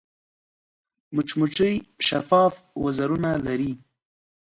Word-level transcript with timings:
مچمچۍ 1.15 1.73
شفاف 2.07 2.53
وزرونه 2.83 3.31
لري 3.45 3.71